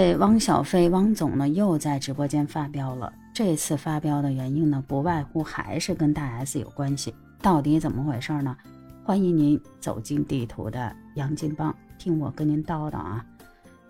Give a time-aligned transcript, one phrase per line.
[0.00, 3.12] 这汪小菲汪总呢又在直播间发飙了。
[3.34, 7.12] 这次发飙的原因呢，不外乎还是跟大 S 有关系。
[7.42, 8.56] 到底怎么回事呢？
[9.02, 13.26] 欢迎您走进地图的杨金帮，听我跟您叨叨啊。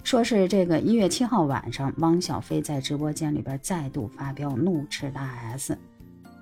[0.03, 5.23] 说是这个一月七号晚上，汪小菲在直播间里边再度发飙，怒斥大
[5.53, 5.77] S。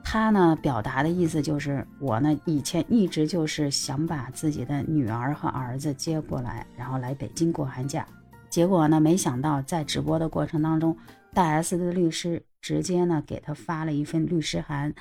[0.04, 8.06] 他呢表达的意思就是，我呢以前一直就是想把自己的女儿和儿子接过来，然后来北京过寒假。
[8.56, 10.96] 结果呢，没想到在直播的过程当中，
[11.34, 14.94] 大 S 的律师直接呢给他发了一份律师函，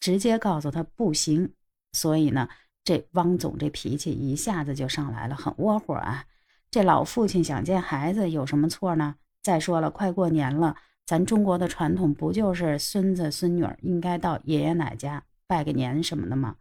[0.00, 1.52] 直接告诉他不行。
[1.92, 2.48] 所以呢，
[2.82, 6.24] 这汪总这脾气一下子就上来了，很窝火啊。
[6.70, 9.16] 这老父亲想见孩子有什么错呢？
[9.42, 10.74] 再说了，快过年了，
[11.04, 16.56] 咱中国的传统不就是孙子孙女应该到爷爷奶家拜个年什么的吗？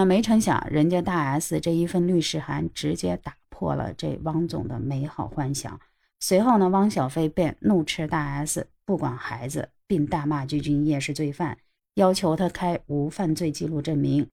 [0.00, 5.78] 那没成想，人家大 S 这一份律师函直接打破了这汪总的美好幻想。
[6.20, 11.58] 随后呢，汪小菲便怒斥大 S 不管孩子，并大骂鞠婧祎是罪犯，
[11.96, 14.26] 要求他开无犯罪记录证明。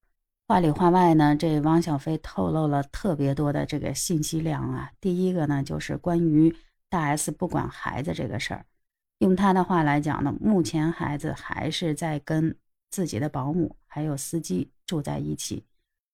[0.47, 4.89] 话里话外呢，这汪小菲透露了特别多的这个信息量啊。
[5.02, 6.55] 第一个呢，就是关于
[6.89, 8.66] 大 S 不管孩子这个事儿。
[9.17, 12.55] 用他的话来讲呢，目前孩子还是在跟
[12.89, 15.66] 自己的保姆还有司机住在一起。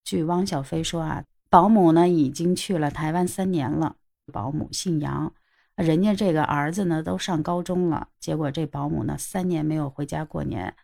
[0.04, 3.96] 据汪小菲说啊，保姆呢已经去了台湾三年了。
[4.32, 5.34] 保姆姓杨，
[5.76, 10.76] 人家这个儿子呢都上高中了，结果这保姆呢三年没有回家过年。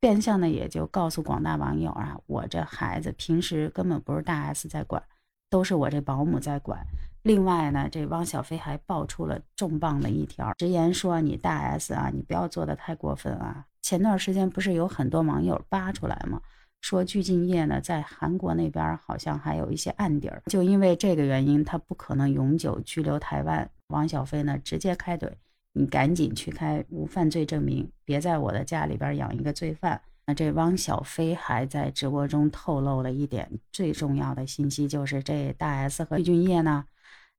[0.00, 5.02] 变相的也就告诉广大网友啊，我这孩子平时根本不是大 S 在管，
[5.48, 6.84] 都是我这保姆在管。
[7.22, 13.64] 另外呢，这汪小菲还爆出了重磅的一条，直言说你大 S 啊，你不要做的太过分啊。
[13.80, 16.40] 前段时间不是有很多网友扒出来吗？
[16.80, 23.70] 说具俊晔呢在韩国那边好像还有一些案底儿，就因为这个原因，他不可能永久居留台湾。
[23.88, 25.30] 汪小菲呢直接开怼。
[25.74, 30.00] 你赶紧去开无犯罪证明，别在我的家里边养一个罪犯。
[30.26, 36.84] 那这汪小菲还在直播中透露了一点最重要的信息，就是这大 S 和具俊晔呢，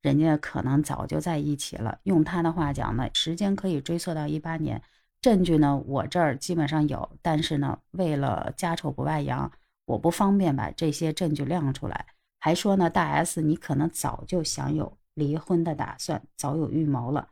[0.03, 1.97] 人家可能早就在一起了。
[2.03, 4.81] 用他的话讲呢，时间可以追溯到一八年，
[5.22, 9.50] 证据呢我这儿基本上有，但是呢为了家丑不外扬，
[9.86, 12.06] 我不方便把这些证据亮出来。
[12.40, 17.30] 还说呢，大 S 你可能早就想有离婚的打算，早有预谋了。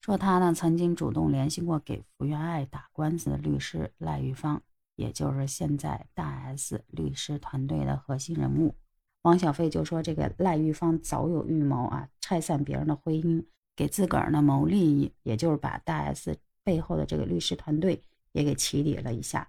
[0.00, 4.60] 说他呢曾经主动联系过给福原爱打官司的律师赖玉芳，
[4.96, 8.74] 也就是现在大 S 律师团队的核心人物。
[9.22, 18.02] 王小飞就说这个赖玉芳早有预谋啊，拆散别人的婚姻，给自个儿呢谋利益，也就是把大 S 背后的这个律师团队
[18.32, 19.48] 也给起底了一下。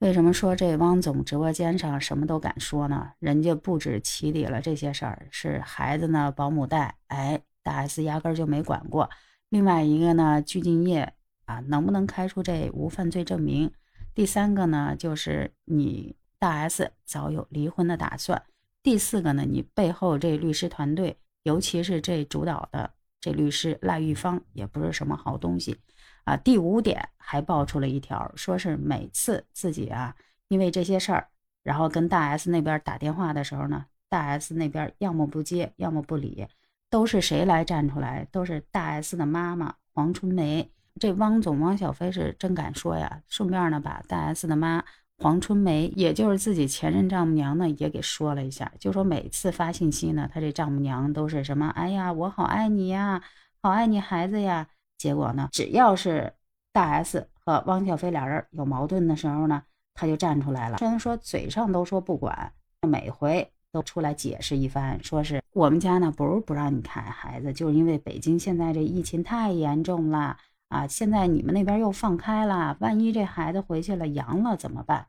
[0.00, 3.12] 为什么说这汪总直播间上什么都敢说呢？
[3.18, 9.10] 人家不止起底了这些事儿，是孩子呢保姆带，哎，大 S 压根就没管过。
[9.48, 11.06] 另外一个呢，鞠婧祎
[11.44, 13.72] 啊，能不能开出这无犯罪证明？
[14.14, 18.42] 第三个呢，就是你大 S 早有离婚的打算。
[18.82, 25.76] 第四个呢，你背后这律师团队，尤其是这主导的这律师赖玉芳，也不是什么好东西
[26.24, 26.36] 啊。
[26.36, 30.14] 第五点还爆出了一条，说是每次自己啊，
[30.48, 31.28] 因为这些事儿，
[31.62, 36.46] 然后跟大 S 那边打电话的时候呢，大 S 那边要么不接，要么不理。
[36.88, 38.26] 都是谁来站出来？
[38.32, 40.68] 都是大 S 的妈妈黄春梅。
[40.98, 43.22] 这汪总汪小菲是真敢说呀！
[43.28, 44.84] 顺便呢，把大 S 的妈
[45.20, 48.72] 黄春梅，也就是自己前任丈母娘呢，也给说了一下。
[48.78, 51.68] 就说每次发信息呢，他这丈母娘都是什么？
[51.68, 53.22] 哎呀，我好爱你呀，
[53.62, 54.66] 好爱你孩子呀。
[54.96, 56.32] 结果呢，只要是
[56.72, 59.62] 大 S 和汪小菲俩人有矛盾的时候呢，
[59.94, 60.78] 他就站出来了。
[60.78, 62.52] 虽然说嘴上都说不管，
[62.88, 63.50] 每回。
[63.72, 70.36] 都出来解释一番，说是我们家呢不是不让你看孩子，就是因为北京现在这疫情太严重了
[70.70, 70.86] 啊！
[70.86, 75.08] 现在你们那边又放开了，万一这孩子回去了阳了怎么办？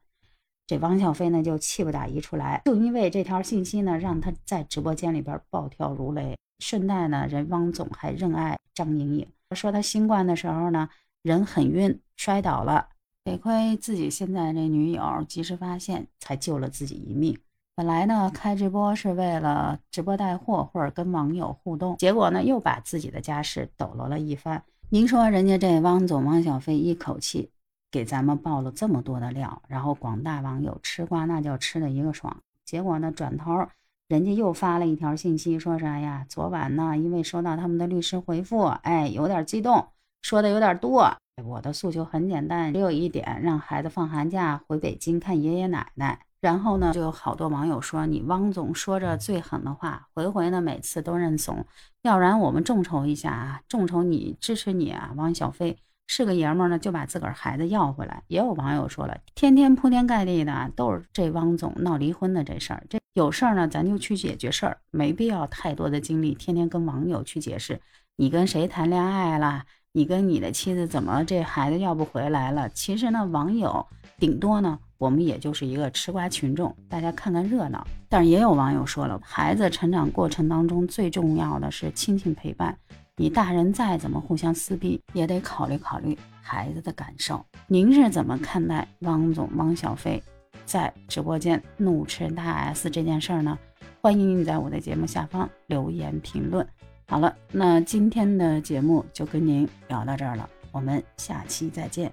[0.65, 6.35] 这王小飞呢就气不打一处来，就因为这条信息呢，让他在直播间里边暴跳如雷。
[6.59, 10.89] 顺带呢，人汪总还认爱张莹莹，说他新冠的时候呢
[11.21, 12.89] 人很晕，摔倒了，
[13.23, 17.37] 得亏自己现在这女友及时发现，才救了自己一命。
[17.75, 24.63] 本来呢，开直播是为了直播带货或者跟网友互动，结果呢，又把自己的家事抖落了一番。
[24.93, 27.49] 您说人家这汪总汪小菲一口气
[27.89, 32.35] 给咱们爆了这么多的料，然后广大网友吃瓜那叫吃的一个爽。
[32.65, 33.69] 结果呢，转头
[34.09, 36.25] 人家又发了一条信息，说啥呀？
[36.27, 39.87] 昨晚呢，因为收到他们的律师回复，哎，有点激动，
[40.21, 41.09] 说的有点多。
[41.45, 46.19] 我的诉求很简单，只有一点，让孩子放寒假回北京看爷爷奶奶。
[46.41, 51.65] 然后呢，就有好多网友说你汪总说着最狠的话，回回呢每次都认怂，
[52.01, 55.77] 要不然我们众筹一下啊，众筹你支持你啊，汪小菲。
[56.07, 58.23] 是个爷们儿呢，就把自个儿孩子要回来。
[58.27, 67.79] 也有网友说了，天天铺天盖地的都是这汪总闹离婚的这事儿，这有事儿呢咱就去解决事儿，没必要太多的精力天天跟网友去解释。
[68.17, 72.69] 你跟谁谈恋爱了，你跟你的妻子怎么这孩子要不回来了。
[72.69, 73.85] 其实呢，网友
[74.17, 74.79] 顶多呢。
[74.97, 77.83] 我们也就是一个吃瓜群众，大家看看热闹。
[78.07, 82.77] 但是也有网友说了，孩子成长过程当中最重要的是亲情陪伴。
[83.15, 87.43] 你大人再怎么互相撕逼，也得考虑考虑孩子的感受。
[87.65, 90.21] 您是怎么看待汪总汪小菲
[90.65, 93.57] 在直播间怒斥大 S 这件事儿呢？
[94.01, 96.63] 欢迎你在我的节目下方留言评论。
[97.07, 102.11] 好了，那今天的节目就跟您聊到这儿了，我们下期再见。